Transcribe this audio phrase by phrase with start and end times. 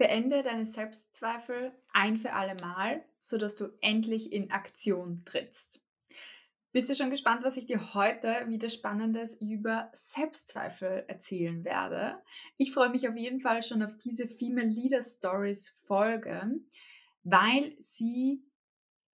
[0.00, 5.84] Beende deine Selbstzweifel ein für alle Mal, sodass du endlich in Aktion trittst.
[6.72, 12.16] Bist du schon gespannt, was ich dir heute wieder Spannendes über Selbstzweifel erzählen werde?
[12.56, 16.60] Ich freue mich auf jeden Fall schon auf diese Female Leader Stories Folge,
[17.22, 18.42] weil sie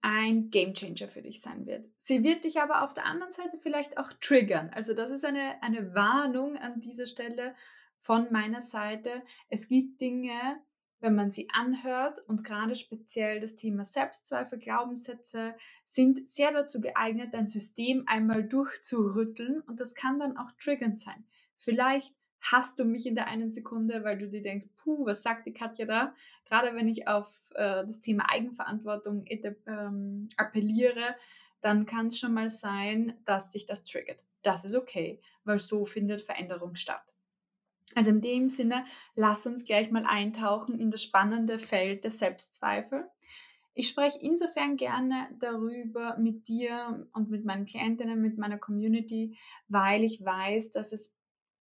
[0.03, 1.84] ein Gamechanger für dich sein wird.
[1.96, 4.71] Sie wird dich aber auf der anderen Seite vielleicht auch triggern.
[4.73, 7.57] Also das ist eine, eine Warnung an dieser Stelle
[7.98, 9.25] von meiner Seite.
[9.48, 10.61] Es gibt Dinge,
[11.00, 17.34] wenn man sie anhört und gerade speziell das Thema Selbstzweifel, Glaubenssätze sind sehr dazu geeignet,
[17.34, 21.24] dein System einmal durchzurütteln und das kann dann auch triggernd sein.
[21.58, 25.46] Vielleicht hast du mich in der einen Sekunde, weil du dir denkst, puh, was sagt
[25.46, 26.14] die Katja da?
[26.44, 29.24] Gerade wenn ich auf äh, das Thema Eigenverantwortung
[29.66, 31.16] ähm, appelliere,
[31.60, 34.24] dann kann es schon mal sein, dass dich das triggert.
[34.42, 37.16] Das ist okay, weil so findet Veränderung statt.
[37.95, 43.08] Also in dem Sinne, lass uns gleich mal eintauchen in das spannende Feld der Selbstzweifel.
[43.75, 49.38] Ich spreche insofern gerne darüber mit dir und mit meinen Klientinnen, mit meiner Community,
[49.69, 51.14] weil ich weiß, dass es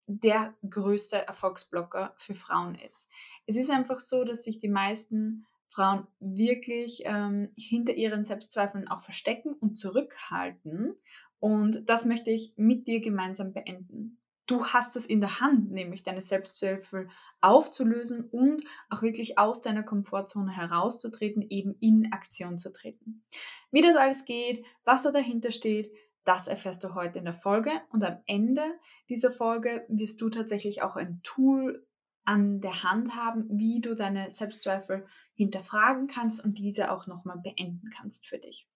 [0.07, 3.11] der größte Erfolgsblocker für Frauen ist.
[3.47, 9.01] Es ist einfach so, dass sich die meisten Frauen wirklich ähm, hinter ihren Selbstzweifeln auch
[9.01, 10.95] verstecken und zurückhalten.
[11.41, 16.03] Und das möchte ich mit dir gemeinsam beenden du hast es in der Hand, nämlich
[16.03, 17.09] deine Selbstzweifel
[17.41, 23.25] aufzulösen und auch wirklich aus deiner Komfortzone herauszutreten, eben in Aktion zu treten.
[23.70, 25.91] Wie das alles geht, was da dahinter steht,
[26.25, 28.62] das erfährst du heute in der Folge und am Ende
[29.09, 31.86] dieser Folge wirst du tatsächlich auch ein Tool
[32.25, 37.91] an der Hand haben, wie du deine Selbstzweifel hinterfragen kannst und diese auch nochmal beenden
[37.91, 38.67] kannst für dich.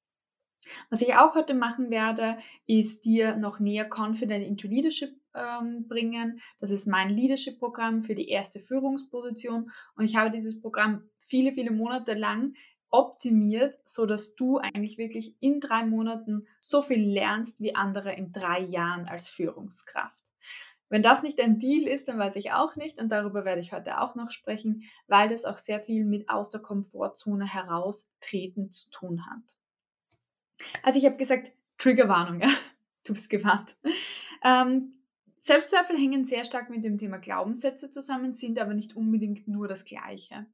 [0.91, 6.41] Was ich auch heute machen werde, ist dir noch näher Confident into Leadership ähm, bringen.
[6.61, 11.71] Das ist mein Leadership-Programm für die erste Führungsposition und ich habe dieses Programm viele, viele
[11.71, 12.55] Monate lang
[12.91, 18.33] optimiert, so dass du eigentlich wirklich in drei Monaten so viel lernst wie andere in
[18.33, 20.25] drei Jahren als Führungskraft.
[20.91, 23.73] Wenn das nicht ein Deal ist, dann weiß ich auch nicht und darüber werde ich
[23.73, 28.89] heute auch noch sprechen, weil das auch sehr viel mit aus der Komfortzone heraustreten zu
[28.91, 29.57] tun hat.
[30.83, 32.49] Also ich habe gesagt, Triggerwarnung, ja?
[33.05, 33.77] du bist gewarnt.
[34.43, 34.98] Ähm,
[35.49, 39.87] Selbstzweifel hängen sehr stark mit dem Thema Glaubenssätze zusammen, sind aber nicht unbedingt nur das
[39.87, 40.45] Gleiche.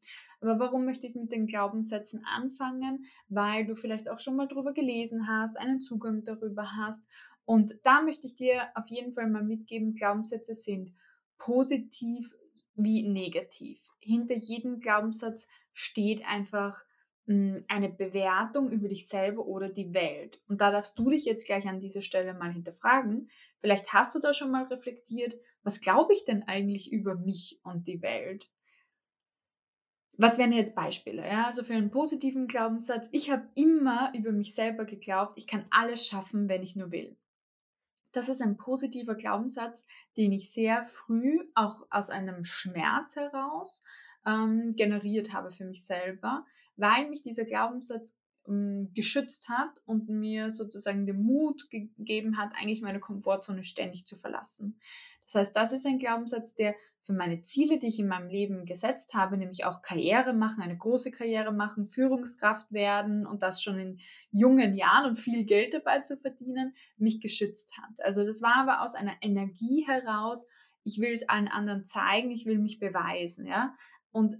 [0.40, 3.04] Aber warum möchte ich mit den Glaubenssätzen anfangen?
[3.28, 7.08] Weil du vielleicht auch schon mal darüber gelesen hast, einen Zugang darüber hast.
[7.44, 10.92] Und da möchte ich dir auf jeden Fall mal mitgeben, Glaubenssätze sind
[11.38, 12.32] positiv
[12.76, 13.80] wie negativ.
[13.98, 16.84] Hinter jedem Glaubenssatz steht einfach
[17.26, 20.42] eine Bewertung über dich selber oder die Welt.
[20.46, 23.30] Und da darfst du dich jetzt gleich an dieser Stelle mal hinterfragen.
[23.58, 27.86] Vielleicht hast du da schon mal reflektiert, was glaube ich denn eigentlich über mich und
[27.86, 28.50] die Welt?
[30.18, 31.26] Was wären jetzt Beispiele?
[31.26, 31.46] Ja?
[31.46, 36.06] Also für einen positiven Glaubenssatz, ich habe immer über mich selber geglaubt, ich kann alles
[36.06, 37.16] schaffen, wenn ich nur will.
[38.12, 39.86] Das ist ein positiver Glaubenssatz,
[40.16, 43.82] den ich sehr früh auch aus einem Schmerz heraus
[44.26, 46.44] ähm, generiert habe für mich selber,
[46.76, 48.16] weil mich dieser Glaubenssatz
[48.48, 54.16] ähm, geschützt hat und mir sozusagen den Mut gegeben hat, eigentlich meine Komfortzone ständig zu
[54.16, 54.78] verlassen.
[55.24, 58.64] Das heißt, das ist ein Glaubenssatz, der für meine Ziele, die ich in meinem Leben
[58.64, 63.78] gesetzt habe, nämlich auch Karriere machen, eine große Karriere machen, Führungskraft werden und das schon
[63.78, 68.04] in jungen Jahren und viel Geld dabei zu verdienen, mich geschützt hat.
[68.04, 70.46] Also das war aber aus einer Energie heraus,
[70.82, 73.74] ich will es allen anderen zeigen, ich will mich beweisen, ja.
[74.14, 74.38] Und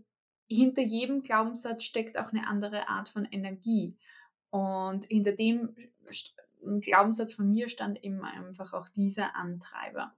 [0.49, 3.97] hinter jedem Glaubenssatz steckt auch eine andere Art von Energie.
[4.51, 5.75] Und hinter dem
[6.81, 10.15] Glaubenssatz von mir stand eben einfach auch dieser Antreiber.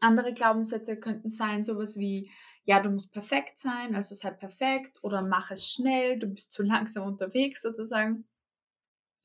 [0.00, 2.30] Andere Glaubenssätze könnten sein, sowas wie,
[2.64, 6.62] ja, du musst perfekt sein, also sei perfekt oder mach es schnell, du bist zu
[6.62, 8.28] langsam unterwegs sozusagen.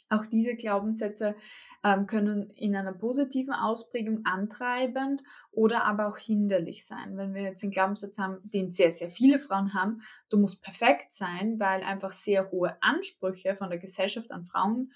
[0.10, 1.36] Auch diese Glaubenssätze
[1.84, 7.18] ähm, können in einer positiven Ausprägung antreibend oder aber auch hinderlich sein.
[7.18, 11.14] Wenn wir jetzt einen Glaubenssatz haben, den sehr, sehr viele Frauen haben, du musst perfekt
[11.14, 14.94] sein, weil einfach sehr hohe Ansprüche von der Gesellschaft an Frauen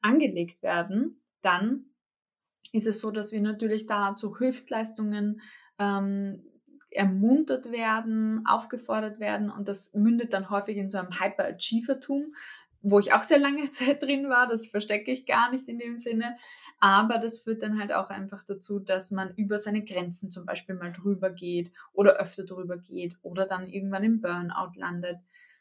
[0.00, 1.86] angelegt werden, dann
[2.72, 5.40] ist es so, dass wir natürlich da zu Höchstleistungen
[5.78, 6.42] ähm,
[6.90, 12.34] ermuntert werden, aufgefordert werden und das mündet dann häufig in so einem Hyperachievertum,
[12.88, 15.96] wo ich auch sehr lange Zeit drin war, das verstecke ich gar nicht in dem
[15.96, 16.36] Sinne,
[16.78, 20.76] aber das führt dann halt auch einfach dazu, dass man über seine Grenzen zum Beispiel
[20.76, 25.18] mal drüber geht oder öfter drüber geht oder dann irgendwann im Burnout landet.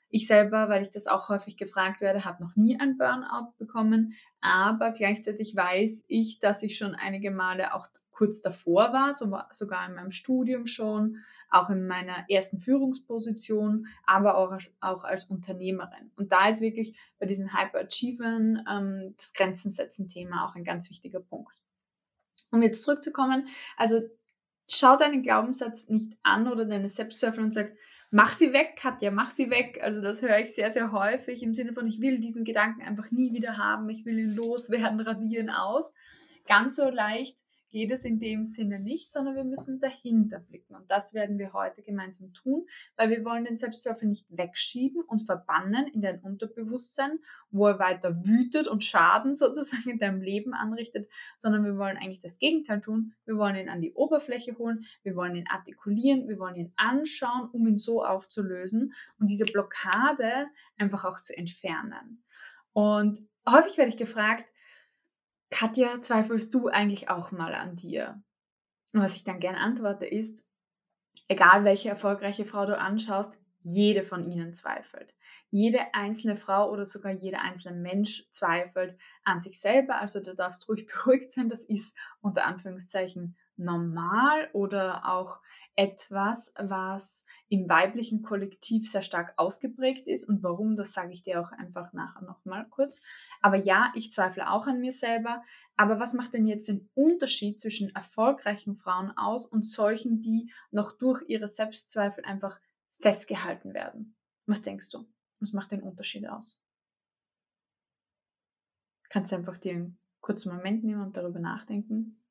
[0.09, 4.13] Ich selber, weil ich das auch häufig gefragt werde, habe noch nie ein Burnout bekommen,
[4.39, 9.87] aber gleichzeitig weiß ich, dass ich schon einige Male auch kurz davor war, so, sogar
[9.87, 11.17] in meinem Studium schon,
[11.49, 16.11] auch in meiner ersten Führungsposition, aber auch als, auch als Unternehmerin.
[16.15, 20.89] Und da ist wirklich bei diesen Hyperachievern ähm, das Grenzen setzen Thema auch ein ganz
[20.89, 21.61] wichtiger Punkt.
[22.51, 24.01] Um jetzt zurückzukommen, also
[24.69, 27.73] schau deinen Glaubenssatz nicht an oder deine Selbstzweifel und sag,
[28.11, 29.79] mach sie weg, Katja, mach sie weg.
[29.81, 33.11] Also das höre ich sehr, sehr häufig im Sinne von, ich will diesen Gedanken einfach
[33.11, 35.93] nie wieder haben, ich will ihn loswerden, radieren aus.
[36.47, 37.44] Ganz so leicht
[37.75, 40.75] geht es in dem Sinne nicht, sondern wir müssen dahinter blicken.
[40.75, 45.19] Und das werden wir heute gemeinsam tun, weil wir wollen den Selbstzweifel nicht wegschieben und
[45.19, 47.19] verbannen in dein Unterbewusstsein,
[47.51, 52.21] wo er weiter wütet und Schaden sozusagen in deinem Leben anrichtet, sondern wir wollen eigentlich
[52.21, 53.13] das Gegenteil tun.
[53.25, 57.49] Wir wollen ihn an die Oberfläche holen, wir wollen ihn artikulieren, wir wollen ihn anschauen,
[57.51, 62.23] um ihn so aufzulösen und diese Blockade einfach auch zu entfernen.
[62.71, 64.45] Und häufig werde ich gefragt,
[65.55, 68.21] Katja, zweifelst du eigentlich auch mal an dir?
[68.91, 70.45] Und was ich dann gerne antworte ist,
[71.29, 75.15] egal welche erfolgreiche Frau du anschaust, jede von ihnen zweifelt.
[75.51, 80.01] Jede einzelne Frau oder sogar jeder einzelne Mensch zweifelt an sich selber.
[80.01, 81.47] Also du darfst ruhig beruhigt sein.
[81.47, 85.41] Das ist unter Anführungszeichen normal oder auch
[85.75, 90.27] etwas, was im weiblichen Kollektiv sehr stark ausgeprägt ist.
[90.27, 93.01] Und warum, das sage ich dir auch einfach nachher nochmal kurz.
[93.41, 95.43] Aber ja, ich zweifle auch an mir selber.
[95.77, 100.97] Aber was macht denn jetzt den Unterschied zwischen erfolgreichen Frauen aus und solchen, die noch
[100.97, 102.59] durch ihre Selbstzweifel einfach
[102.93, 104.15] festgehalten werden?
[104.45, 105.05] Was denkst du?
[105.39, 106.61] Was macht den Unterschied aus?
[109.09, 112.24] Kannst du einfach dir einen kurzen Moment nehmen und darüber nachdenken?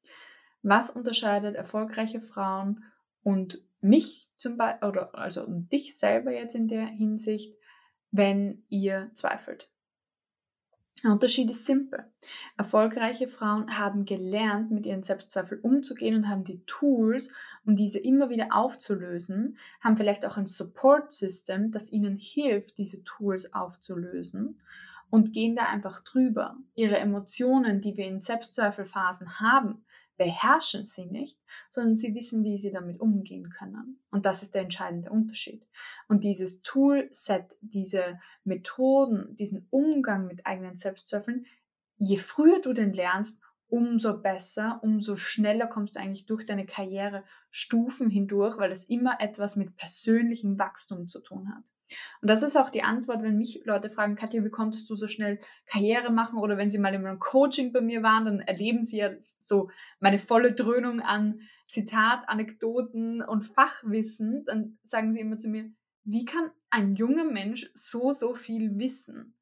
[0.64, 2.84] Was unterscheidet erfolgreiche Frauen
[3.22, 7.54] und mich zum Beispiel, oder also dich selber jetzt in der Hinsicht,
[8.10, 9.70] wenn ihr zweifelt?
[11.02, 12.10] Der Unterschied ist simpel.
[12.56, 17.30] Erfolgreiche Frauen haben gelernt, mit ihren Selbstzweifeln umzugehen und haben die Tools,
[17.66, 23.52] um diese immer wieder aufzulösen, haben vielleicht auch ein Support-System, das ihnen hilft, diese Tools
[23.52, 24.62] aufzulösen
[25.10, 26.56] und gehen da einfach drüber.
[26.74, 29.84] Ihre Emotionen, die wir in Selbstzweifelphasen haben,
[30.16, 34.02] beherrschen sie nicht, sondern sie wissen, wie sie damit umgehen können.
[34.10, 35.66] Und das ist der entscheidende Unterschied.
[36.08, 41.46] Und dieses Toolset, diese Methoden, diesen Umgang mit eigenen Selbstzweifeln,
[41.96, 43.40] je früher du den lernst,
[43.74, 49.20] umso besser, umso schneller kommst du eigentlich durch deine Karriere Stufen hindurch, weil es immer
[49.20, 51.64] etwas mit persönlichem Wachstum zu tun hat.
[52.22, 55.08] Und das ist auch die Antwort, wenn mich Leute fragen, Katja, wie konntest du so
[55.08, 56.38] schnell Karriere machen?
[56.38, 59.70] Oder wenn sie mal in einem Coaching bei mir waren, dann erleben sie ja so
[59.98, 64.44] meine volle Dröhnung an Zitat, Anekdoten und Fachwissen.
[64.44, 65.68] Dann sagen sie immer zu mir,
[66.04, 69.34] wie kann ein junger Mensch so, so viel wissen?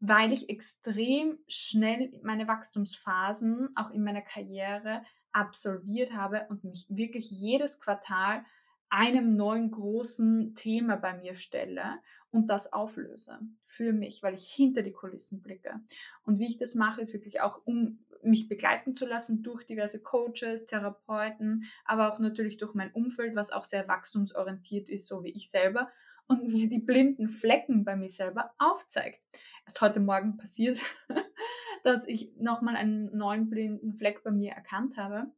[0.00, 5.02] Weil ich extrem schnell meine Wachstumsphasen auch in meiner Karriere
[5.32, 8.44] absolviert habe und mich wirklich jedes Quartal
[8.90, 11.98] einem neuen großen Thema bei mir stelle
[12.30, 15.80] und das auflöse für mich, weil ich hinter die Kulissen blicke.
[16.24, 20.00] Und wie ich das mache, ist wirklich auch, um mich begleiten zu lassen durch diverse
[20.00, 25.30] Coaches, Therapeuten, aber auch natürlich durch mein Umfeld, was auch sehr wachstumsorientiert ist, so wie
[25.30, 25.90] ich selber
[26.26, 29.20] und mir die blinden Flecken bei mir selber aufzeigt.
[29.68, 30.78] Erst heute Morgen passiert,
[31.84, 35.30] dass ich nochmal einen neuen blinden Fleck bei mir erkannt habe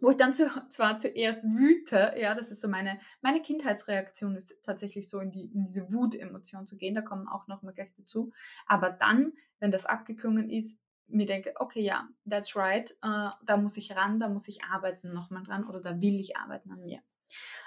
[0.00, 4.60] wo ich dann zu, zwar zuerst wüte, ja, das ist so meine, meine Kindheitsreaktion ist
[4.64, 7.92] tatsächlich so in, die, in diese Wutemotion zu gehen, da kommen auch noch mal gleich
[7.96, 8.32] dazu,
[8.66, 13.76] aber dann, wenn das abgeklungen ist, mir denke, okay, ja, that's right, äh, da muss
[13.76, 17.00] ich ran, da muss ich arbeiten nochmal dran oder da will ich arbeiten an mir.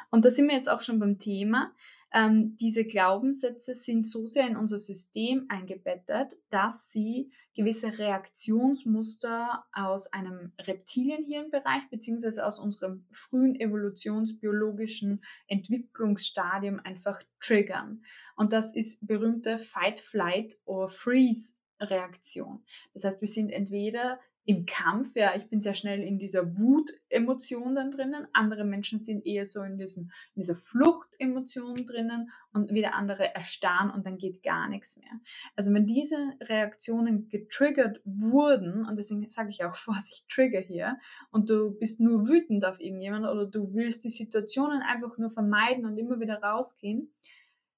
[0.09, 1.73] Und da sind wir jetzt auch schon beim Thema.
[2.13, 10.13] Ähm, diese Glaubenssätze sind so sehr in unser System eingebettet, dass sie gewisse Reaktionsmuster aus
[10.13, 18.01] einem Reptilienhirnbereich beziehungsweise aus unserem frühen evolutionsbiologischen Entwicklungsstadium einfach triggern.
[18.37, 22.63] Und das ist berühmte Fight, Flight oder Freeze Reaktion.
[22.93, 27.75] Das heißt, wir sind entweder im Kampf, ja, ich bin sehr schnell in dieser Wut-Emotion
[27.75, 28.27] dann drinnen.
[28.31, 30.03] Andere Menschen sind eher so in, diesem,
[30.35, 35.11] in dieser Flucht-Emotion drinnen und wieder andere erstarren und dann geht gar nichts mehr.
[35.57, 40.97] Also wenn diese Reaktionen getriggert wurden, und deswegen sage ich auch Vorsicht, Trigger hier,
[41.29, 45.85] und du bist nur wütend auf irgendjemanden oder du willst die Situationen einfach nur vermeiden
[45.85, 47.11] und immer wieder rausgehen,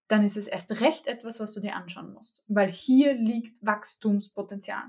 [0.09, 4.83] dann ist es erst recht etwas, was du dir anschauen musst, weil hier liegt Wachstumspotenzial.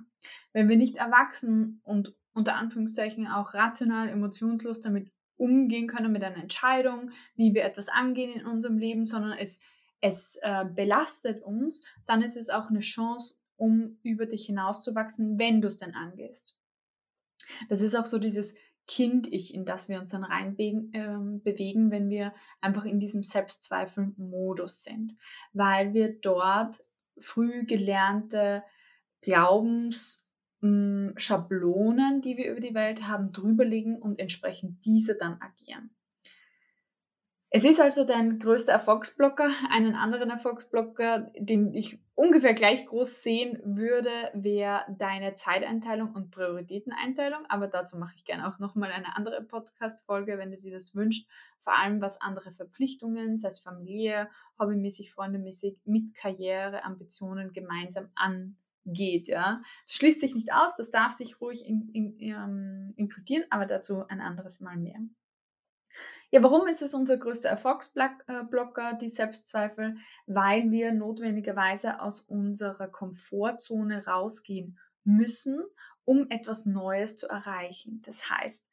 [0.52, 6.42] Wenn wir nicht erwachsen und unter Anführungszeichen auch rational, emotionslos damit umgehen können mit einer
[6.42, 9.60] Entscheidung, wie wir etwas angehen in unserem Leben, sondern es
[10.00, 15.60] es äh, belastet uns, dann ist es auch eine Chance, um über dich hinauszuwachsen, wenn
[15.60, 16.56] du es denn angehst.
[17.68, 18.54] Das ist auch so dieses
[18.90, 24.82] Kind-Ich, in das wir uns dann reinbewegen, äh, bewegen, wenn wir einfach in diesem Selbstzweifel-Modus
[24.82, 25.16] sind,
[25.52, 26.82] weil wir dort
[27.16, 28.64] früh gelernte
[29.23, 35.94] Glaubensschablonen, die wir über die Welt haben, drüberlegen und entsprechend diese dann agieren.
[37.50, 39.52] Es ist also dein größter Erfolgsblocker.
[39.70, 47.46] Einen anderen Erfolgsblocker, den ich ungefähr gleich groß sehen würde, wäre deine Zeiteinteilung und Prioritäteneinteilung.
[47.48, 51.26] Aber dazu mache ich gerne auch nochmal eine andere Podcast-Folge, wenn du dir das wünschst.
[51.56, 59.26] Vor allem was andere Verpflichtungen, sei es familiär, hobbymäßig, freundemäßig, mit Karriere, Ambitionen gemeinsam angeht.
[59.26, 63.64] Ja, das schließt sich nicht aus, das darf sich ruhig in, in, ähm, inkludieren, aber
[63.64, 65.00] dazu ein anderes Mal mehr.
[66.30, 69.97] Ja, warum ist es unser größter Erfolgsblocker, die Selbstzweifel?
[70.26, 75.61] Weil wir notwendigerweise aus unserer Komfortzone rausgehen müssen,
[76.04, 78.00] um etwas Neues zu erreichen.
[78.04, 78.66] Das heißt,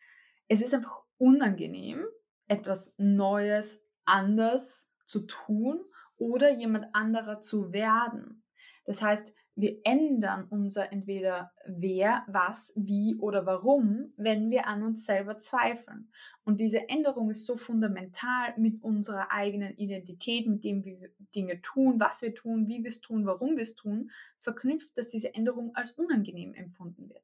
[0.48, 2.06] es ist einfach unangenehm,
[2.48, 5.84] etwas Neues anders zu tun
[6.18, 8.44] oder jemand anderer zu werden.
[8.86, 15.04] Das heißt, wir ändern unser entweder wer, was, wie oder warum, wenn wir an uns
[15.04, 16.12] selber zweifeln.
[16.44, 21.60] Und diese Änderung ist so fundamental mit unserer eigenen Identität, mit dem, wie wir Dinge
[21.62, 25.34] tun, was wir tun, wie wir es tun, warum wir es tun, verknüpft, dass diese
[25.34, 27.24] Änderung als unangenehm empfunden wird.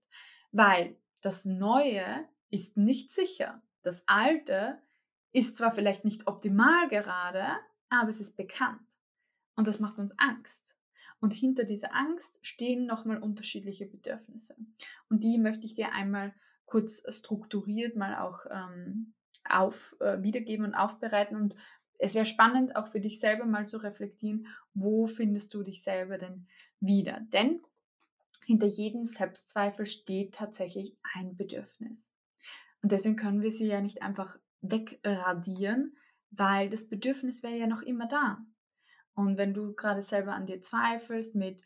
[0.52, 3.62] Weil das Neue ist nicht sicher.
[3.84, 4.80] Das Alte
[5.34, 7.46] ist zwar vielleicht nicht optimal gerade,
[7.90, 8.82] aber es ist bekannt.
[9.56, 10.80] Und das macht uns Angst.
[11.24, 14.58] Und hinter dieser Angst stehen nochmal unterschiedliche Bedürfnisse.
[15.10, 16.34] Und die möchte ich dir einmal
[16.66, 19.14] kurz strukturiert mal auch ähm,
[19.48, 21.38] auf, äh, wiedergeben und aufbereiten.
[21.38, 21.56] Und
[21.98, 26.18] es wäre spannend, auch für dich selber mal zu reflektieren, wo findest du dich selber
[26.18, 26.46] denn
[26.82, 27.22] wieder?
[27.32, 27.62] Denn
[28.46, 32.12] hinter jedem Selbstzweifel steht tatsächlich ein Bedürfnis.
[32.82, 35.96] Und deswegen können wir sie ja nicht einfach wegradieren,
[36.32, 38.46] weil das Bedürfnis wäre ja noch immer da.
[39.16, 41.62] Und wenn du gerade selber an dir zweifelst mit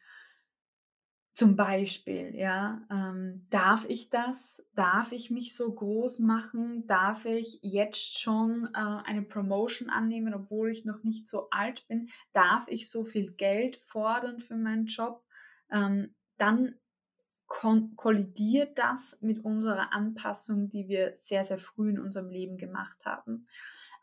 [1.38, 4.66] zum Beispiel, ja, ähm, darf ich das?
[4.74, 6.88] Darf ich mich so groß machen?
[6.88, 12.10] Darf ich jetzt schon äh, eine Promotion annehmen, obwohl ich noch nicht so alt bin?
[12.34, 15.24] Darf ich so viel Geld fordern für meinen Job?
[15.70, 16.74] Ähm, dann
[17.48, 23.48] kollidiert das mit unserer Anpassung, die wir sehr, sehr früh in unserem Leben gemacht haben.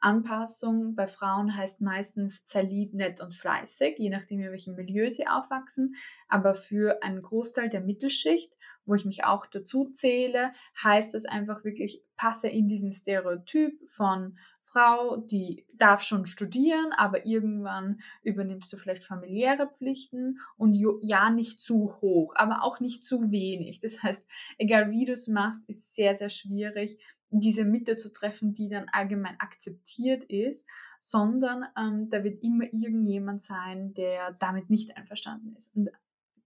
[0.00, 5.08] Anpassung bei Frauen heißt meistens sei lieb, nett und fleißig, je nachdem, in welchem Milieu
[5.08, 5.94] sie aufwachsen.
[6.28, 8.52] Aber für einen Großteil der Mittelschicht,
[8.86, 14.38] wo ich mich auch dazu zähle, heißt es einfach wirklich, passe in diesen Stereotyp von
[14.74, 21.60] Frau, die darf schon studieren, aber irgendwann übernimmst du vielleicht familiäre Pflichten und ja, nicht
[21.60, 23.78] zu hoch, aber auch nicht zu wenig.
[23.78, 24.26] Das heißt,
[24.58, 26.98] egal wie du es machst, ist sehr, sehr schwierig,
[27.30, 33.42] diese Mitte zu treffen, die dann allgemein akzeptiert ist, sondern ähm, da wird immer irgendjemand
[33.42, 35.76] sein, der damit nicht einverstanden ist.
[35.76, 35.90] Und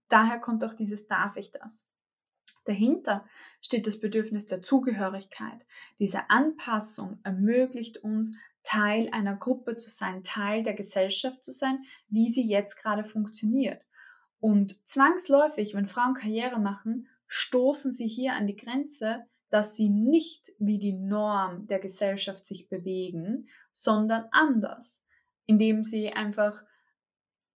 [0.07, 1.89] daher kommt auch dieses darf ich das.
[2.65, 3.25] Dahinter
[3.61, 5.65] steht das Bedürfnis der Zugehörigkeit.
[5.97, 12.29] Diese Anpassung ermöglicht uns, Teil einer Gruppe zu sein, Teil der Gesellschaft zu sein, wie
[12.29, 13.81] sie jetzt gerade funktioniert.
[14.39, 20.51] Und zwangsläufig, wenn Frauen Karriere machen, stoßen sie hier an die Grenze, dass sie nicht
[20.59, 25.05] wie die Norm der Gesellschaft sich bewegen, sondern anders,
[25.45, 26.63] indem sie einfach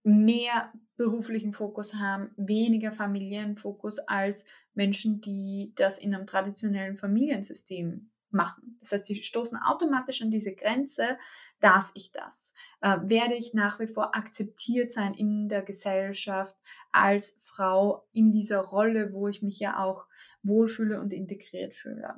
[0.05, 8.11] mehr beruflichen Fokus haben, weniger familiären Fokus als Menschen, die das in einem traditionellen Familiensystem
[8.29, 8.77] machen.
[8.81, 11.17] Das heißt, sie stoßen automatisch an diese Grenze,
[11.59, 12.53] darf ich das?
[12.81, 16.55] Äh, werde ich nach wie vor akzeptiert sein in der Gesellschaft
[16.91, 20.07] als Frau in dieser Rolle, wo ich mich ja auch
[20.43, 22.15] wohlfühle und integriert fühle?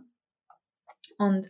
[1.17, 1.49] Und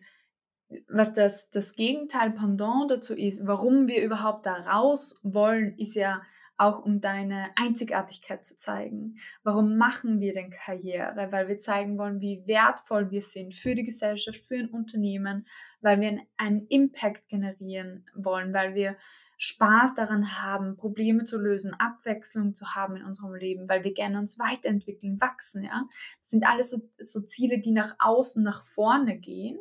[0.90, 6.22] was das, das Gegenteil Pendant dazu ist, warum wir überhaupt da raus wollen, ist ja
[6.58, 9.16] auch um deine Einzigartigkeit zu zeigen.
[9.44, 11.28] Warum machen wir denn Karriere?
[11.30, 15.46] Weil wir zeigen wollen, wie wertvoll wir sind für die Gesellschaft, für ein Unternehmen,
[15.82, 18.98] weil wir einen Impact generieren wollen, weil wir
[19.38, 24.18] Spaß daran haben, Probleme zu lösen, Abwechslung zu haben in unserem Leben, weil wir gerne
[24.18, 25.88] uns weiterentwickeln, wachsen, ja.
[26.20, 29.60] Das sind alles so, so Ziele, die nach außen, nach vorne gehen.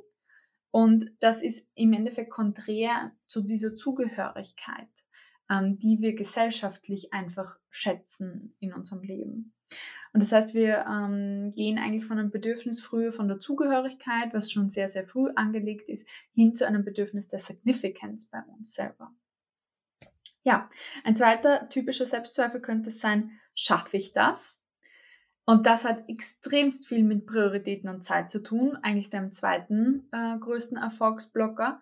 [0.76, 4.90] Und das ist im Endeffekt konträr zu dieser Zugehörigkeit
[5.50, 9.54] ähm, die wir gesellschaftlich einfach schätzen in unserem Leben.
[10.12, 14.50] Und das heißt, wir ähm, gehen eigentlich von einem Bedürfnis früher von der Zugehörigkeit, was
[14.50, 19.14] schon sehr, sehr früh angelegt ist, hin zu einem Bedürfnis der Significance bei uns selber.
[20.42, 20.70] Ja,
[21.04, 24.64] ein zweiter typischer Selbstzweifel könnte sein, schaffe ich das?
[25.46, 30.36] Und das hat extremst viel mit Prioritäten und Zeit zu tun, eigentlich deinem zweiten äh,
[30.38, 31.80] größten Erfolgsblocker.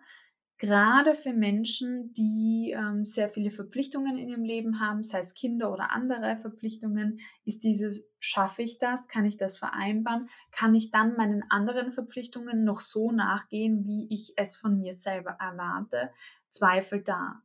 [0.57, 5.73] Gerade für Menschen, die ähm, sehr viele Verpflichtungen in ihrem Leben haben, sei es Kinder
[5.73, 9.07] oder andere Verpflichtungen, ist dieses, schaffe ich das?
[9.07, 10.29] Kann ich das vereinbaren?
[10.51, 15.37] Kann ich dann meinen anderen Verpflichtungen noch so nachgehen, wie ich es von mir selber
[15.41, 16.11] erwarte?
[16.49, 17.41] Zweifel da.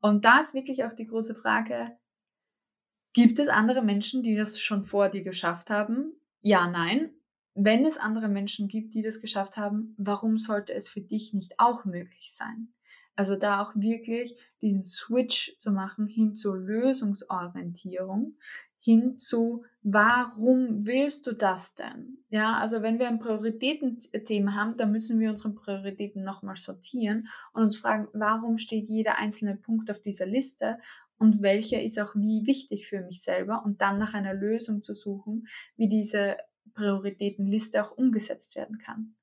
[0.00, 1.98] Und da ist wirklich auch die große Frage,
[3.14, 6.12] gibt es andere Menschen, die das schon vor dir geschafft haben?
[6.42, 7.10] Ja, nein
[7.54, 11.58] wenn es andere Menschen gibt, die das geschafft haben, warum sollte es für dich nicht
[11.58, 12.68] auch möglich sein?
[13.16, 18.36] Also da auch wirklich diesen Switch zu machen hin zur Lösungsorientierung,
[18.80, 22.18] hin zu, warum willst du das denn?
[22.28, 27.62] Ja, also wenn wir ein Prioritätenthema haben, dann müssen wir unsere Prioritäten nochmal sortieren und
[27.62, 30.78] uns fragen, warum steht jeder einzelne Punkt auf dieser Liste
[31.24, 34.92] und welcher ist auch wie wichtig für mich selber und dann nach einer Lösung zu
[34.92, 36.36] suchen, wie diese
[36.74, 39.14] Prioritätenliste auch umgesetzt werden kann.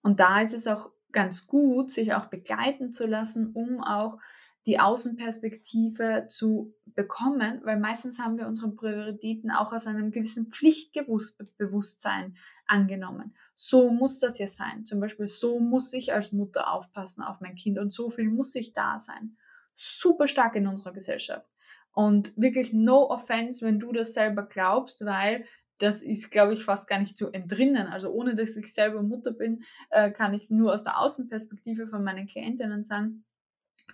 [0.00, 4.18] Und da ist es auch ganz gut, sich auch begleiten zu lassen, um auch
[4.64, 12.38] die Außenperspektive zu bekommen, weil meistens haben wir unsere Prioritäten auch aus einem gewissen Pflichtbewusstsein
[12.66, 13.34] angenommen.
[13.54, 14.86] So muss das ja sein.
[14.86, 18.54] Zum Beispiel, so muss ich als Mutter aufpassen auf mein Kind und so viel muss
[18.54, 19.36] ich da sein.
[19.74, 21.50] Super stark in unserer Gesellschaft.
[21.92, 25.44] Und wirklich no offense, wenn du das selber glaubst, weil
[25.78, 27.88] das ist, glaube ich, fast gar nicht zu entrinnen.
[27.88, 31.86] Also ohne dass ich selber Mutter bin, äh, kann ich es nur aus der Außenperspektive
[31.86, 33.24] von meinen Klientinnen sagen,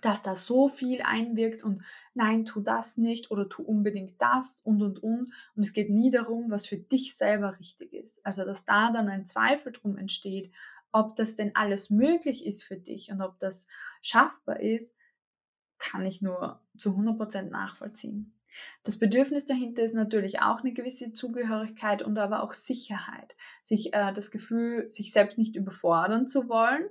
[0.01, 1.83] dass da so viel einwirkt und
[2.13, 5.33] nein, tu das nicht oder tu unbedingt das und und und.
[5.55, 8.25] Und es geht nie darum, was für dich selber richtig ist.
[8.25, 10.51] Also dass da dann ein Zweifel drum entsteht,
[10.91, 13.67] ob das denn alles möglich ist für dich und ob das
[14.01, 14.97] schaffbar ist,
[15.79, 18.33] kann ich nur zu 100% nachvollziehen.
[18.83, 23.35] Das Bedürfnis dahinter ist natürlich auch eine gewisse Zugehörigkeit und aber auch Sicherheit.
[23.61, 26.87] Sich äh, das Gefühl, sich selbst nicht überfordern zu wollen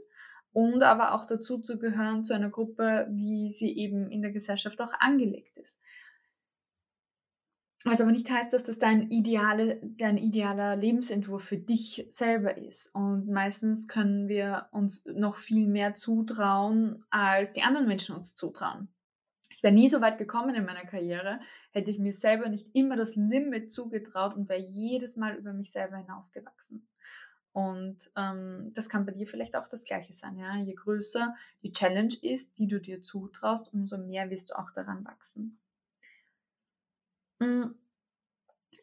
[0.53, 4.81] und aber auch dazu zu gehören zu einer Gruppe, wie sie eben in der Gesellschaft
[4.81, 5.81] auch angelegt ist.
[7.85, 12.93] Was aber nicht heißt, dass das dein, ideale, dein idealer Lebensentwurf für dich selber ist.
[12.95, 18.89] Und meistens können wir uns noch viel mehr zutrauen, als die anderen Menschen uns zutrauen.
[19.55, 21.41] Ich wäre nie so weit gekommen in meiner Karriere,
[21.73, 25.73] hätte ich mir selber nicht immer das Limit zugetraut und wäre jedes Mal über mich
[25.73, 26.89] selber hinausgewachsen.
[27.53, 30.37] Und ähm, das kann bei dir vielleicht auch das Gleiche sein.
[30.37, 30.57] Ja?
[30.57, 35.05] Je größer die Challenge ist, die du dir zutraust, umso mehr wirst du auch daran
[35.05, 35.59] wachsen.
[37.41, 37.75] Mm,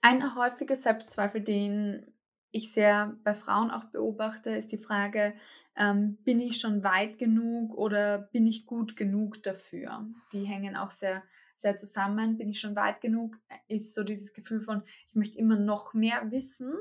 [0.01, 2.05] ein häufiger Selbstzweifel, den
[2.51, 5.33] ich sehr bei Frauen auch beobachte, ist die Frage,
[5.75, 10.05] ähm, bin ich schon weit genug oder bin ich gut genug dafür?
[10.31, 11.21] Die hängen auch sehr,
[11.57, 12.37] sehr zusammen.
[12.37, 13.37] Bin ich schon weit genug?
[13.67, 16.73] Ist so dieses Gefühl von, ich möchte immer noch mehr wissen.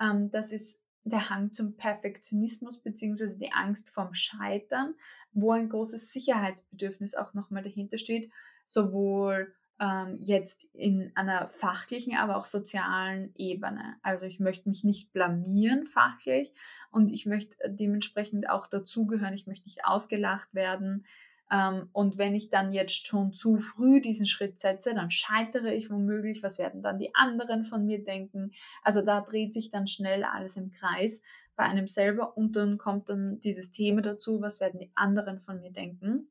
[0.00, 4.94] Ähm, das ist der Hang zum Perfektionismus beziehungsweise die Angst vom Scheitern,
[5.32, 8.30] wo ein großes Sicherheitsbedürfnis auch nochmal dahinter steht,
[8.64, 13.96] sowohl ähm, jetzt in einer fachlichen, aber auch sozialen Ebene.
[14.02, 16.52] Also ich möchte mich nicht blamieren fachlich
[16.90, 19.32] und ich möchte dementsprechend auch dazugehören.
[19.32, 21.06] Ich möchte nicht ausgelacht werden.
[21.50, 25.90] Ähm, und wenn ich dann jetzt schon zu früh diesen Schritt setze, dann scheitere ich
[25.90, 26.42] womöglich.
[26.42, 28.52] Was werden dann die anderen von mir denken?
[28.82, 31.22] Also da dreht sich dann schnell alles im Kreis
[31.56, 35.60] bei einem selber und dann kommt dann dieses Thema dazu, was werden die anderen von
[35.60, 36.30] mir denken?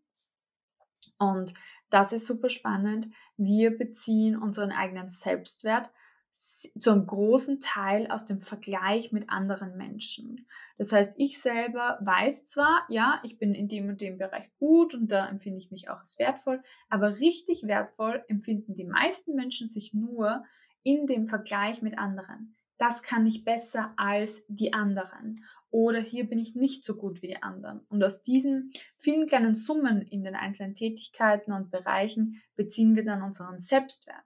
[1.17, 1.53] Und
[1.89, 3.07] das ist super spannend.
[3.37, 5.89] Wir beziehen unseren eigenen Selbstwert
[6.31, 10.47] zu einem großen Teil aus dem Vergleich mit anderen Menschen.
[10.77, 14.93] Das heißt, ich selber weiß zwar, ja, ich bin in dem und dem Bereich gut
[14.93, 19.69] und da empfinde ich mich auch als wertvoll, aber richtig wertvoll empfinden die meisten Menschen
[19.69, 20.43] sich nur
[20.83, 22.55] in dem Vergleich mit anderen.
[22.77, 27.27] Das kann ich besser als die anderen oder hier bin ich nicht so gut wie
[27.27, 27.81] die anderen.
[27.89, 33.21] Und aus diesen vielen kleinen Summen in den einzelnen Tätigkeiten und Bereichen beziehen wir dann
[33.21, 34.23] unseren Selbstwert.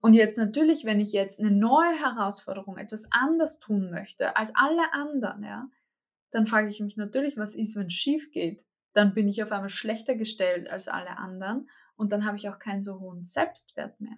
[0.00, 4.92] Und jetzt natürlich, wenn ich jetzt eine neue Herausforderung, etwas anders tun möchte als alle
[4.92, 5.70] anderen, ja,
[6.30, 8.64] dann frage ich mich natürlich, was ist, wenn es schief geht?
[8.94, 12.58] Dann bin ich auf einmal schlechter gestellt als alle anderen und dann habe ich auch
[12.58, 14.16] keinen so hohen Selbstwert mehr.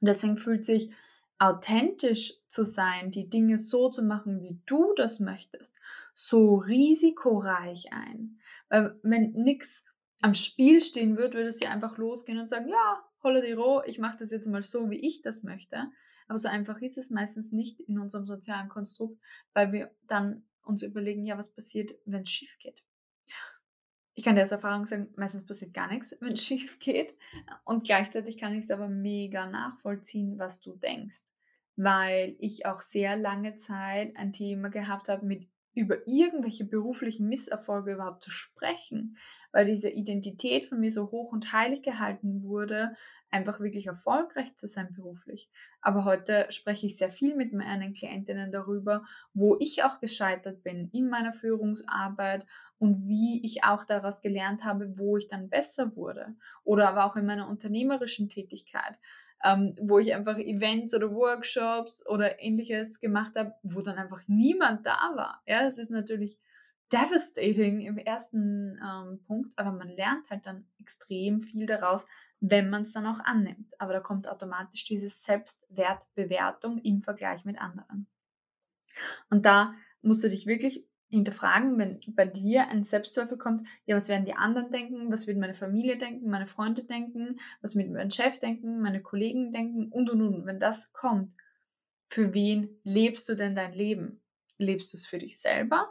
[0.00, 0.94] Und deswegen fühlt sich
[1.38, 5.76] authentisch zu sein, die Dinge so zu machen, wie du das möchtest,
[6.14, 8.38] so risikoreich ein.
[8.68, 9.84] Weil wenn nichts
[10.20, 13.98] am Spiel stehen wird, würde sie einfach losgehen und sagen, ja, holla die roh, ich
[13.98, 15.90] mache das jetzt mal so, wie ich das möchte.
[16.26, 19.18] Aber so einfach ist es meistens nicht in unserem sozialen Konstrukt,
[19.54, 22.82] weil wir dann uns überlegen, ja, was passiert, wenn es schief geht.
[24.18, 27.14] Ich kann dir aus Erfahrung sagen, meistens passiert gar nichts, wenn es schief geht.
[27.64, 31.22] Und gleichzeitig kann ich es aber mega nachvollziehen, was du denkst.
[31.76, 35.46] Weil ich auch sehr lange Zeit ein Thema gehabt habe, mit
[35.78, 39.16] über irgendwelche beruflichen Misserfolge überhaupt zu sprechen
[39.52, 42.94] weil diese Identität von mir so hoch und heilig gehalten wurde,
[43.30, 45.50] einfach wirklich erfolgreich zu sein beruflich.
[45.80, 50.90] Aber heute spreche ich sehr viel mit meinen Klientinnen darüber, wo ich auch gescheitert bin
[50.92, 52.46] in meiner Führungsarbeit
[52.78, 56.34] und wie ich auch daraus gelernt habe, wo ich dann besser wurde.
[56.64, 58.98] Oder aber auch in meiner unternehmerischen Tätigkeit.
[59.44, 64.84] Ähm, wo ich einfach Events oder Workshops oder ähnliches gemacht habe, wo dann einfach niemand
[64.84, 65.42] da war.
[65.46, 66.38] Ja, es ist natürlich
[66.92, 72.06] devastating im ersten ähm, Punkt, aber man lernt halt dann extrem viel daraus,
[72.40, 73.80] wenn man es dann auch annimmt.
[73.80, 78.06] Aber da kommt automatisch diese Selbstwertbewertung im Vergleich mit anderen.
[79.30, 84.08] Und da musst du dich wirklich hinterfragen, wenn bei dir ein Selbstzweifel kommt, ja, was
[84.08, 88.10] werden die anderen denken, was wird meine Familie denken, meine Freunde denken, was wird mein
[88.10, 90.46] Chef denken, meine Kollegen denken und und und.
[90.46, 91.32] Wenn das kommt,
[92.08, 94.20] für wen lebst du denn dein Leben?
[94.58, 95.88] Lebst du es für dich selber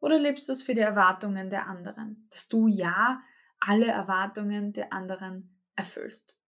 [0.00, 2.26] oder lebst du es für die Erwartungen der anderen?
[2.30, 3.22] Dass du ja
[3.60, 6.38] alle Erwartungen der anderen erfüllst.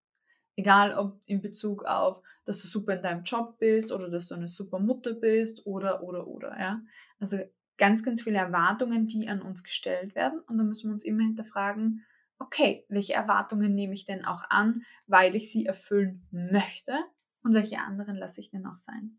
[0.56, 4.34] Egal ob in Bezug auf, dass du super in deinem Job bist oder dass du
[4.34, 6.82] eine super Mutter bist oder, oder, oder, ja.
[7.18, 7.38] Also
[7.82, 10.38] ganz, ganz viele Erwartungen, die an uns gestellt werden.
[10.46, 12.04] Und da müssen wir uns immer hinterfragen,
[12.38, 16.96] okay, welche Erwartungen nehme ich denn auch an, weil ich sie erfüllen möchte
[17.42, 19.18] und welche anderen lasse ich denn auch sein?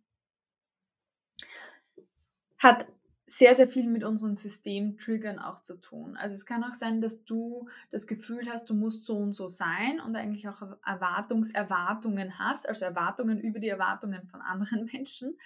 [2.58, 2.88] Hat
[3.26, 6.16] sehr, sehr viel mit unseren Systemtriggern auch zu tun.
[6.16, 9.50] Also es kann auch sein, dass du das Gefühl hast, du musst so und so
[9.50, 15.38] sein und eigentlich auch Erwartungserwartungen hast, also Erwartungen über die Erwartungen von anderen Menschen,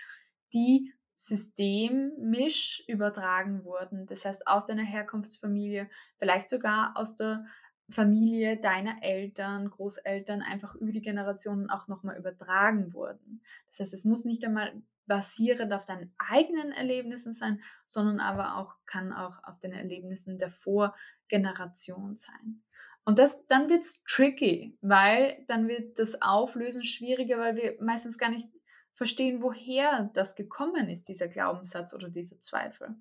[0.53, 4.05] die systemisch übertragen wurden.
[4.05, 7.43] Das heißt, aus deiner Herkunftsfamilie, vielleicht sogar aus der
[7.89, 13.41] Familie deiner Eltern, Großeltern einfach über die Generationen auch nochmal übertragen wurden.
[13.67, 18.75] Das heißt, es muss nicht einmal basierend auf deinen eigenen Erlebnissen sein, sondern aber auch
[18.85, 22.61] kann auch auf den Erlebnissen der Vorgeneration sein.
[23.05, 28.19] Und das, dann wird es tricky, weil dann wird das Auflösen schwieriger, weil wir meistens
[28.19, 28.49] gar nicht
[28.97, 32.95] verstehen, woher das gekommen ist, dieser Glaubenssatz oder dieser Zweifel.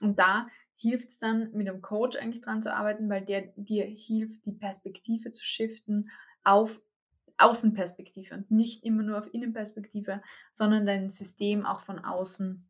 [0.00, 3.84] Und da hilft es dann, mit einem Coach eigentlich dran zu arbeiten, weil der dir
[3.84, 6.10] hilft, die Perspektive zu shiften
[6.44, 6.80] auf
[7.36, 12.66] Außenperspektive und nicht immer nur auf Innenperspektive, sondern dein System auch von außen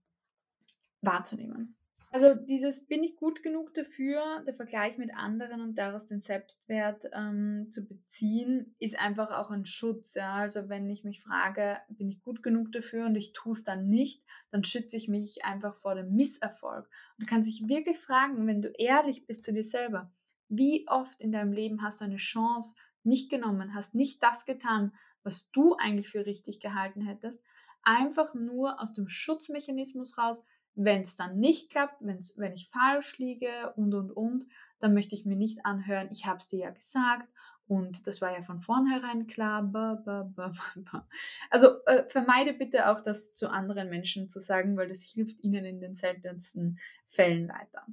[1.01, 1.78] wahrzunehmen.
[2.11, 7.05] Also dieses bin ich gut genug dafür, der Vergleich mit anderen und daraus den Selbstwert
[7.13, 10.15] ähm, zu beziehen, ist einfach auch ein Schutz.
[10.15, 10.37] Ja?
[10.37, 13.89] Also wenn ich mich frage, bin ich gut genug dafür und ich tue es dann
[13.89, 16.89] nicht, dann schütze ich mich einfach vor dem Misserfolg.
[17.19, 20.11] Und du kannst dich wirklich fragen, wenn du ehrlich bist zu dir selber,
[20.49, 24.95] wie oft in deinem Leben hast du eine Chance nicht genommen, hast nicht das getan,
[25.23, 27.45] was du eigentlich für richtig gehalten hättest,
[27.83, 30.43] einfach nur aus dem Schutzmechanismus raus,
[30.79, 34.47] wenn es dann nicht klappt, wenn's, wenn ich falsch liege und und und,
[34.79, 37.29] dann möchte ich mir nicht anhören, ich habe es dir ja gesagt
[37.67, 39.63] und das war ja von vornherein klar.
[39.63, 41.09] Ba, ba, ba,
[41.51, 45.65] also äh, vermeide bitte auch das zu anderen Menschen zu sagen, weil das hilft ihnen
[45.65, 47.87] in den seltensten Fällen weiter.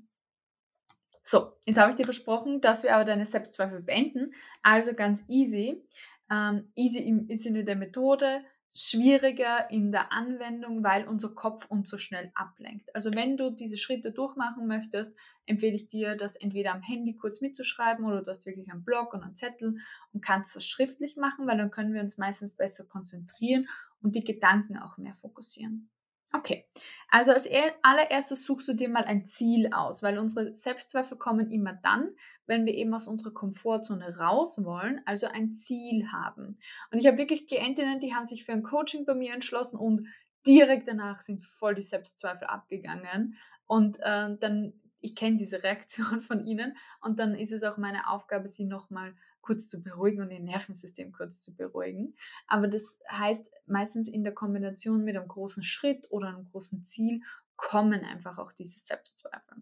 [1.22, 4.32] So, jetzt habe ich dir versprochen, dass wir aber deine Selbstzweifel beenden.
[4.62, 5.84] Also ganz easy.
[6.32, 8.44] Ähm, easy im Sinne der Methode,
[8.78, 12.94] schwieriger in der Anwendung, weil unser Kopf uns so schnell ablenkt.
[12.94, 17.40] Also wenn du diese Schritte durchmachen möchtest, empfehle ich dir, das entweder am Handy kurz
[17.40, 19.78] mitzuschreiben oder du hast wirklich einen Blog und einen Zettel
[20.12, 23.70] und kannst das schriftlich machen, weil dann können wir uns meistens besser konzentrieren
[24.02, 25.90] und die Gedanken auch mehr fokussieren.
[26.38, 26.66] Okay,
[27.10, 27.48] also als
[27.82, 32.10] allererstes suchst du dir mal ein Ziel aus, weil unsere Selbstzweifel kommen immer dann,
[32.46, 36.56] wenn wir eben aus unserer Komfortzone raus wollen, also ein Ziel haben.
[36.92, 40.08] Und ich habe wirklich Klientinnen, die haben sich für ein Coaching bei mir entschlossen und
[40.46, 43.36] direkt danach sind voll die Selbstzweifel abgegangen.
[43.66, 48.10] Und äh, dann, ich kenne diese Reaktion von ihnen und dann ist es auch meine
[48.10, 52.16] Aufgabe, sie nochmal kurz zu beruhigen und ihr Nervensystem kurz zu beruhigen.
[52.48, 57.22] Aber das heißt, meistens in der Kombination mit einem großen Schritt oder einem großen Ziel
[57.56, 59.58] kommen einfach auch diese Selbstzweifel.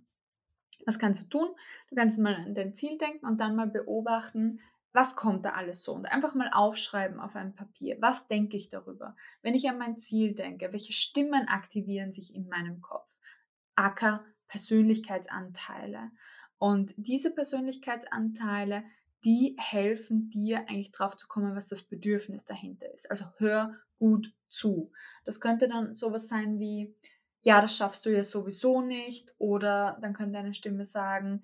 [0.85, 1.49] Was kannst du tun?
[1.89, 4.59] Du kannst mal an dein Ziel denken und dann mal beobachten,
[4.93, 5.93] was kommt da alles so?
[5.93, 7.97] Und einfach mal aufschreiben auf einem Papier.
[7.99, 9.15] Was denke ich darüber?
[9.41, 13.17] Wenn ich an mein Ziel denke, welche Stimmen aktivieren sich in meinem Kopf?
[13.75, 16.11] Acker Persönlichkeitsanteile.
[16.59, 18.83] Und diese Persönlichkeitsanteile
[19.23, 23.09] die helfen dir eigentlich drauf zu kommen, was das Bedürfnis dahinter ist.
[23.09, 24.91] Also hör gut zu.
[25.23, 26.95] Das könnte dann sowas sein wie,
[27.41, 29.33] ja, das schaffst du ja sowieso nicht.
[29.37, 31.43] Oder dann könnte eine Stimme sagen,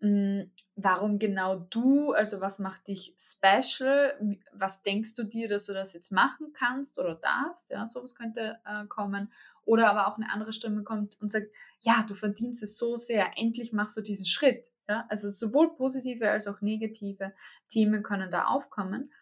[0.00, 5.72] hm, warum genau du, also was macht dich special, was denkst du dir, dass du
[5.72, 9.32] das jetzt machen kannst oder darfst, ja, sowas könnte äh, kommen.
[9.64, 11.48] Oder aber auch eine andere Stimme kommt und sagt,
[11.80, 14.70] ja, du verdienst es so sehr, endlich machst du diesen Schritt.
[14.88, 15.06] Ja?
[15.08, 17.32] Also sowohl positive als auch negative
[17.68, 19.12] Themen können da aufkommen.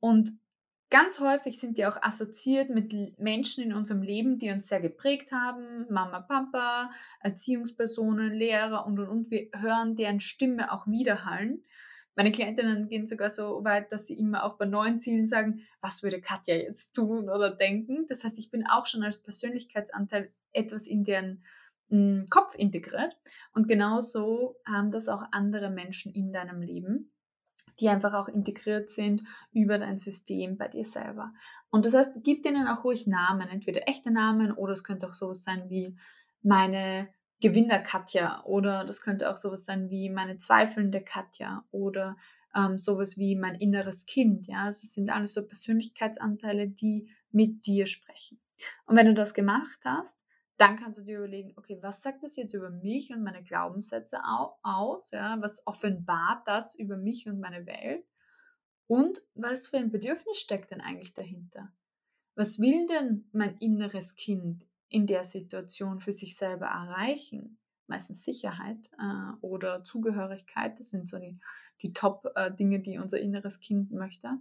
[0.00, 0.38] Und
[0.90, 5.32] Ganz häufig sind die auch assoziiert mit Menschen in unserem Leben, die uns sehr geprägt
[5.32, 9.30] haben, Mama, Papa, Erziehungspersonen, Lehrer und und und.
[9.30, 11.62] Wir hören deren Stimme auch widerhallen.
[12.18, 16.02] Meine Klientinnen gehen sogar so weit, dass sie immer auch bei neuen Zielen sagen, was
[16.02, 18.06] würde Katja jetzt tun oder denken.
[18.08, 21.44] Das heißt, ich bin auch schon als Persönlichkeitsanteil etwas in deren
[21.90, 23.16] hm, Kopf integriert.
[23.52, 27.12] Und genauso haben das auch andere Menschen in deinem Leben
[27.80, 31.32] die einfach auch integriert sind über dein System bei dir selber.
[31.70, 35.14] Und das heißt, gib denen auch ruhig Namen, entweder echte Namen oder es könnte auch
[35.14, 35.96] sowas sein wie
[36.42, 37.08] meine
[37.40, 42.16] Gewinner Katja oder das könnte auch sowas sein wie meine zweifelnde Katja oder
[42.54, 44.46] ähm, sowas wie mein inneres Kind.
[44.46, 48.40] Ja, also es sind alles so Persönlichkeitsanteile, die mit dir sprechen.
[48.86, 50.24] Und wenn du das gemacht hast,
[50.56, 54.18] dann kannst du dir überlegen, okay, was sagt das jetzt über mich und meine Glaubenssätze
[54.62, 55.12] aus?
[55.12, 55.40] Ja?
[55.40, 58.04] Was offenbart das über mich und meine Welt?
[58.88, 61.72] Und was für ein Bedürfnis steckt denn eigentlich dahinter?
[62.34, 67.58] Was will denn mein inneres Kind in der Situation für sich selber erreichen?
[67.86, 71.38] Meistens Sicherheit äh, oder Zugehörigkeit, das sind so die,
[71.82, 74.38] die Top-Dinge, äh, die unser inneres Kind möchte.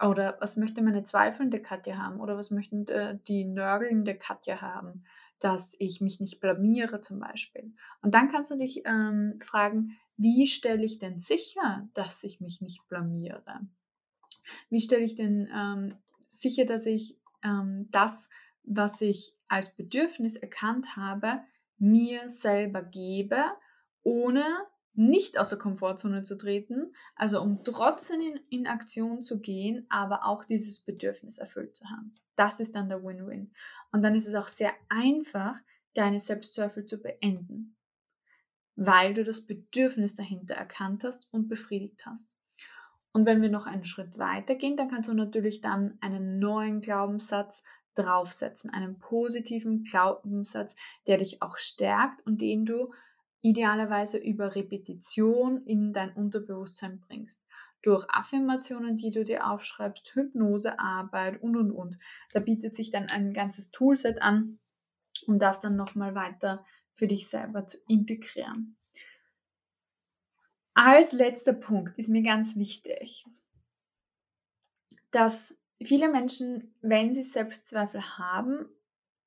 [0.00, 2.20] Oder was möchte meine zweifelnde Katja haben?
[2.20, 5.04] Oder was möchten äh, die nörgelnde Katja haben?
[5.40, 7.72] Dass ich mich nicht blamiere zum Beispiel.
[8.02, 12.60] Und dann kannst du dich ähm, fragen, wie stelle ich denn sicher, dass ich mich
[12.60, 13.60] nicht blamiere?
[14.68, 15.94] Wie stelle ich denn ähm,
[16.28, 18.28] sicher, dass ich ähm, das,
[18.68, 21.40] was ich als Bedürfnis erkannt habe,
[21.78, 23.42] mir selber gebe,
[24.02, 24.44] ohne
[24.94, 30.24] nicht aus der Komfortzone zu treten, also um trotzdem in, in Aktion zu gehen, aber
[30.24, 32.14] auch dieses Bedürfnis erfüllt zu haben.
[32.34, 33.52] Das ist dann der Win-Win.
[33.92, 35.56] Und dann ist es auch sehr einfach,
[35.94, 37.76] deine Selbstzweifel zu beenden,
[38.76, 42.32] weil du das Bedürfnis dahinter erkannt hast und befriedigt hast.
[43.12, 46.80] Und wenn wir noch einen Schritt weiter gehen, dann kannst du natürlich dann einen neuen
[46.80, 47.64] Glaubenssatz
[47.98, 52.92] draufsetzen, einen positiven Glaubenssatz, der dich auch stärkt und den du
[53.42, 57.46] idealerweise über Repetition in dein Unterbewusstsein bringst.
[57.82, 61.98] Durch Affirmationen, die du dir aufschreibst, Hypnosearbeit und und und.
[62.32, 64.58] Da bietet sich dann ein ganzes Toolset an,
[65.26, 68.76] um das dann nochmal weiter für dich selber zu integrieren.
[70.74, 73.24] Als letzter Punkt ist mir ganz wichtig,
[75.10, 78.66] dass viele Menschen, wenn sie Selbstzweifel haben,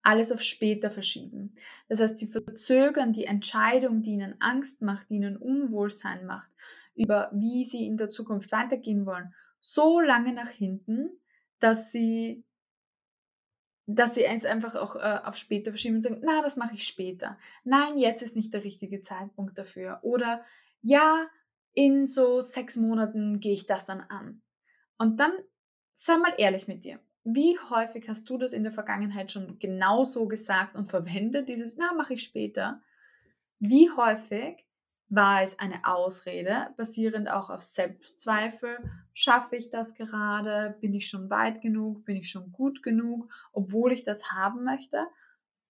[0.03, 1.53] alles auf später verschieben.
[1.87, 6.49] Das heißt, sie verzögern die Entscheidung, die ihnen Angst macht, die ihnen Unwohlsein macht,
[6.95, 11.09] über wie sie in der Zukunft weitergehen wollen, so lange nach hinten,
[11.59, 12.43] dass sie
[13.87, 16.85] dass sie es einfach auch äh, auf später verschieben und sagen, na, das mache ich
[16.85, 17.37] später.
[17.63, 19.99] Nein, jetzt ist nicht der richtige Zeitpunkt dafür.
[20.03, 20.45] Oder
[20.81, 21.27] ja,
[21.73, 24.41] in so sechs Monaten gehe ich das dann an.
[24.97, 25.33] Und dann
[26.03, 26.99] sei mal ehrlich mit dir.
[27.23, 31.93] Wie häufig hast du das in der Vergangenheit schon genauso gesagt und verwendet, dieses, na,
[31.93, 32.81] mache ich später?
[33.59, 34.65] Wie häufig
[35.09, 38.79] war es eine Ausrede, basierend auch auf Selbstzweifel?
[39.13, 40.75] Schaffe ich das gerade?
[40.81, 42.05] Bin ich schon weit genug?
[42.05, 45.05] Bin ich schon gut genug, obwohl ich das haben möchte?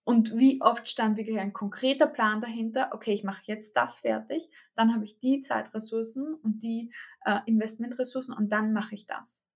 [0.06, 2.92] Und wie oft stand wirklich ein konkreter Plan dahinter?
[2.94, 6.94] Okay, ich mache jetzt das fertig, dann habe ich die Zeitressourcen und die
[7.26, 9.51] äh, Investmentressourcen und dann mache ich das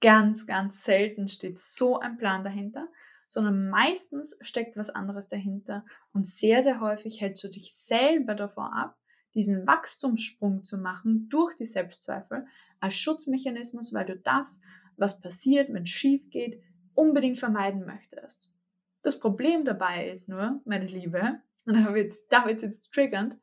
[0.00, 2.88] ganz, ganz selten steht so ein Plan dahinter,
[3.26, 5.84] sondern meistens steckt was anderes dahinter.
[6.12, 8.96] Und sehr, sehr häufig hältst du dich selber davor ab,
[9.34, 12.46] diesen Wachstumssprung zu machen durch die Selbstzweifel
[12.80, 14.62] als Schutzmechanismus, weil du das,
[14.96, 16.62] was passiert, wenn es schief geht,
[16.94, 18.52] unbedingt vermeiden möchtest.
[19.02, 23.38] Das Problem dabei ist nur, meine Liebe, und da wird es jetzt triggernd,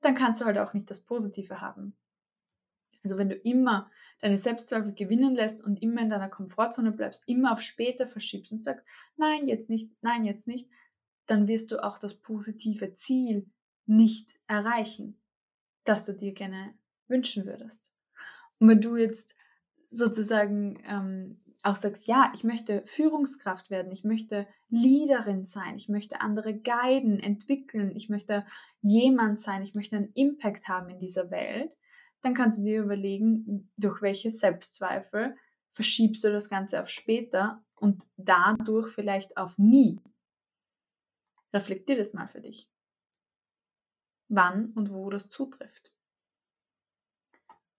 [0.00, 1.96] dann kannst du halt auch nicht das Positive haben.
[3.02, 7.52] Also wenn du immer deine Selbstzweifel gewinnen lässt und immer in deiner Komfortzone bleibst, immer
[7.52, 8.84] auf später verschiebst und sagst,
[9.16, 10.68] nein, jetzt nicht, nein, jetzt nicht,
[11.26, 13.50] dann wirst du auch das positive Ziel
[13.86, 15.20] nicht erreichen,
[15.84, 16.74] das du dir gerne
[17.06, 17.92] wünschen würdest.
[18.58, 19.36] Und wenn du jetzt
[19.88, 26.20] sozusagen ähm, auch sagst, ja, ich möchte Führungskraft werden, ich möchte Leaderin sein, ich möchte
[26.20, 28.44] andere guiden, entwickeln, ich möchte
[28.80, 31.72] jemand sein, ich möchte einen Impact haben in dieser Welt,
[32.22, 35.36] dann kannst du dir überlegen, durch welche Selbstzweifel
[35.70, 40.00] verschiebst du das Ganze auf später und dadurch vielleicht auf nie.
[41.52, 42.68] Reflektier das mal für dich.
[44.28, 45.92] wann und wo das zutrifft.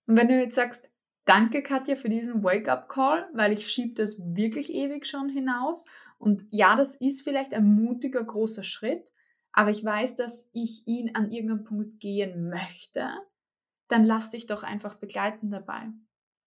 [0.08, 0.90] Und wenn du jetzt sagst,
[1.26, 5.86] danke Katja für diesen Wake-up-Call, weil ich schiebe das wirklich ewig schon hinaus.
[6.18, 9.12] Und ja, das ist vielleicht ein mutiger, großer Schritt,
[9.52, 13.12] aber ich weiß, dass ich ihn an irgendeinem Punkt gehen möchte,
[13.90, 15.90] dann lass dich doch einfach begleiten dabei.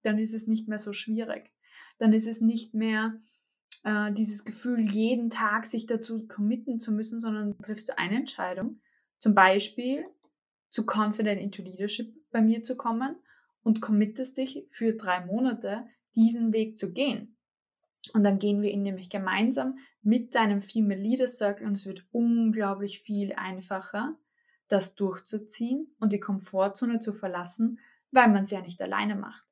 [0.03, 1.53] Dann ist es nicht mehr so schwierig.
[1.99, 3.21] Dann ist es nicht mehr
[3.85, 8.81] äh, dieses Gefühl, jeden Tag sich dazu committen zu müssen, sondern triffst du eine Entscheidung.
[9.19, 10.07] Zum Beispiel
[10.69, 13.17] zu Confident into Leadership bei mir zu kommen
[13.63, 17.37] und committest dich für drei Monate, diesen Weg zu gehen.
[18.15, 22.05] Und dann gehen wir ihn nämlich gemeinsam mit deinem Female Leader Circle und es wird
[22.11, 24.19] unglaublich viel einfacher,
[24.73, 27.79] das durchzuziehen und die Komfortzone zu verlassen,
[28.11, 29.47] weil man es ja nicht alleine macht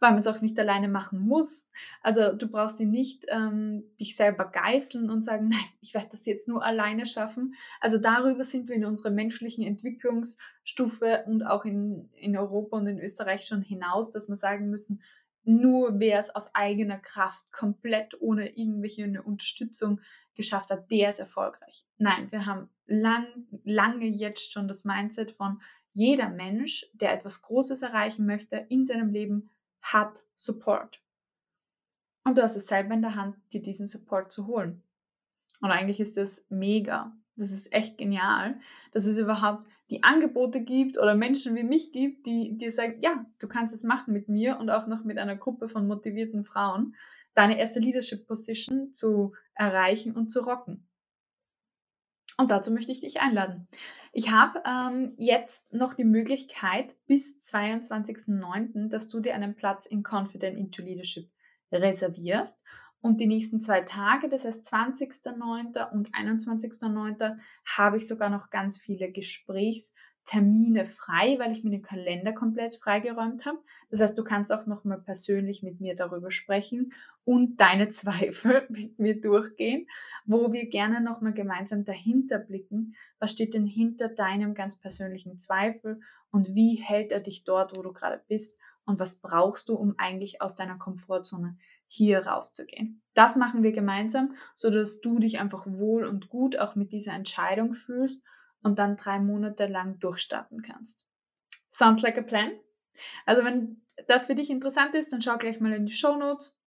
[0.00, 1.70] weil man es auch nicht alleine machen muss.
[2.00, 6.26] Also du brauchst sie nicht ähm, dich selber geißeln und sagen, nein, ich werde das
[6.26, 7.54] jetzt nur alleine schaffen.
[7.80, 12.98] Also darüber sind wir in unserer menschlichen Entwicklungsstufe und auch in, in Europa und in
[12.98, 15.02] Österreich schon hinaus, dass wir sagen müssen,
[15.44, 20.00] nur wer es aus eigener Kraft komplett ohne irgendwelche Unterstützung
[20.34, 21.86] geschafft hat, der ist erfolgreich.
[21.98, 23.26] Nein, wir haben lang,
[23.62, 25.60] lange jetzt schon das Mindset von
[25.92, 31.00] jeder Mensch, der etwas Großes erreichen möchte in seinem Leben, hat Support.
[32.24, 34.82] Und du hast es selber in der Hand, dir diesen Support zu holen.
[35.60, 37.16] Und eigentlich ist das mega.
[37.36, 38.60] Das ist echt genial,
[38.92, 43.26] dass es überhaupt die Angebote gibt oder Menschen wie mich gibt, die dir sagen, ja,
[43.38, 46.94] du kannst es machen mit mir und auch noch mit einer Gruppe von motivierten Frauen,
[47.34, 50.86] deine erste Leadership Position zu erreichen und zu rocken.
[52.36, 53.68] Und dazu möchte ich dich einladen.
[54.12, 60.02] Ich habe ähm, jetzt noch die Möglichkeit bis 22.09., dass du dir einen Platz in
[60.02, 61.30] Confident into Leadership
[61.70, 62.64] reservierst.
[63.04, 65.90] Und die nächsten zwei Tage, das heißt 20.09.
[65.90, 67.36] und 21.09.,
[67.76, 69.92] habe ich sogar noch ganz viele Gesprächs-
[70.24, 73.58] Termine frei, weil ich mir den Kalender komplett freigeräumt habe.
[73.90, 78.98] Das heißt, du kannst auch nochmal persönlich mit mir darüber sprechen und deine Zweifel mit
[78.98, 79.86] mir durchgehen,
[80.24, 86.00] wo wir gerne nochmal gemeinsam dahinter blicken, was steht denn hinter deinem ganz persönlichen Zweifel
[86.30, 89.94] und wie hält er dich dort, wo du gerade bist und was brauchst du, um
[89.98, 93.02] eigentlich aus deiner Komfortzone hier rauszugehen.
[93.14, 97.12] Das machen wir gemeinsam, so dass du dich einfach wohl und gut auch mit dieser
[97.12, 98.24] Entscheidung fühlst
[98.62, 101.06] und dann drei Monate lang durchstarten kannst.
[101.70, 102.52] Sounds like a plan?
[103.26, 106.58] Also wenn das für dich interessant ist, dann schau gleich mal in die Show Notes,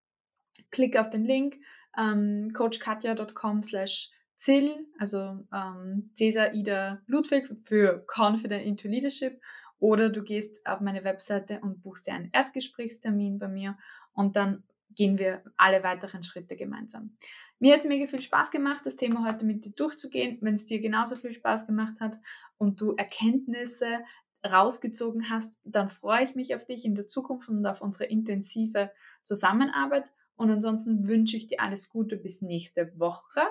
[0.71, 1.57] klick auf den Link
[1.97, 9.41] ähm, coachkatja.com slash CIL, also ähm, Cäsar Ida Ludwig für Confident into Leadership
[9.79, 13.77] oder du gehst auf meine Webseite und buchst dir einen Erstgesprächstermin bei mir
[14.13, 14.63] und dann
[14.97, 17.15] gehen wir alle weiteren Schritte gemeinsam.
[17.59, 20.37] Mir hat es mega viel Spaß gemacht, das Thema heute mit dir durchzugehen.
[20.41, 22.19] Wenn es dir genauso viel Spaß gemacht hat
[22.57, 23.99] und du Erkenntnisse
[24.45, 28.91] rausgezogen hast, dann freue ich mich auf dich in der Zukunft und auf unsere intensive
[29.23, 30.11] Zusammenarbeit.
[30.35, 33.41] Und ansonsten wünsche ich dir alles Gute bis nächste Woche.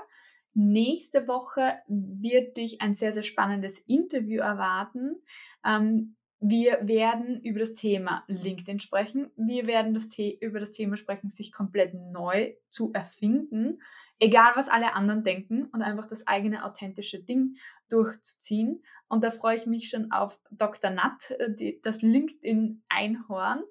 [0.54, 5.16] Nächste Woche wird dich ein sehr, sehr spannendes Interview erwarten.
[5.64, 9.30] Ähm, wir werden über das Thema LinkedIn sprechen.
[9.36, 10.08] Wir werden das
[10.40, 13.80] über das Thema sprechen, sich komplett neu zu erfinden,
[14.18, 17.56] egal was alle anderen denken und einfach das eigene authentische Ding
[17.88, 18.82] durchzuziehen.
[19.08, 20.90] Und da freue ich mich schon auf Dr.
[20.90, 23.62] Nat, äh, die, das LinkedIn Einhorn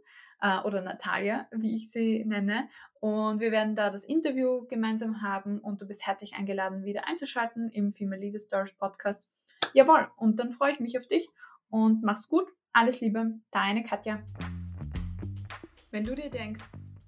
[0.42, 2.68] äh, oder Natalia, wie ich sie nenne.
[3.00, 7.70] Und wir werden da das Interview gemeinsam haben und du bist herzlich eingeladen, wieder einzuschalten
[7.70, 9.30] im Female Leader Stories Podcast.
[9.74, 11.30] Jawohl, und dann freue ich mich auf dich
[11.76, 12.48] und mach's gut.
[12.72, 14.24] Alles Liebe, deine Katja.
[15.92, 16.64] Wenn du dir denkst,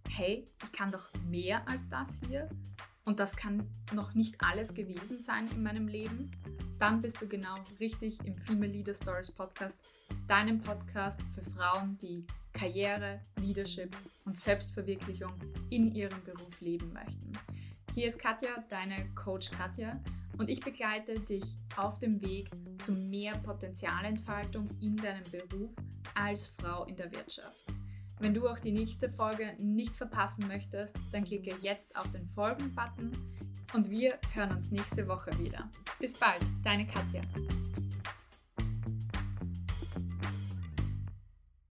[0.10, 2.50] hey, ich kann doch mehr als das hier
[3.06, 6.32] und das kann noch nicht alles gewesen sein in meinem Leben,
[6.80, 9.80] dann bist du genau richtig im Female Leader Stories Podcast,
[10.28, 15.32] deinem Podcast für Frauen, die Karriere, Leadership und Selbstverwirklichung
[15.70, 17.32] in ihrem Beruf leben möchten.
[17.94, 19.98] Hier ist Katja, deine Coach Katja
[20.38, 25.76] und ich begleite dich auf dem Weg zu mehr Potenzialentfaltung in deinem Beruf
[26.14, 27.66] als Frau in der Wirtschaft.
[28.20, 33.12] Wenn du auch die nächste Folge nicht verpassen möchtest, dann klicke jetzt auf den Folgen-Button
[33.74, 35.70] und wir hören uns nächste Woche wieder.
[36.00, 37.22] Bis bald, deine Katja.